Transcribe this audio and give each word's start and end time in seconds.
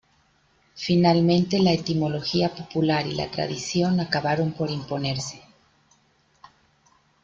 Finalmente 0.73 1.59
la 1.59 1.73
etimología 1.73 2.49
popular 2.55 3.05
y 3.05 3.13
la 3.13 3.29
tradición 3.29 3.99
acabaron 3.99 4.51
por 4.51 4.71
imponerse. 4.71 5.43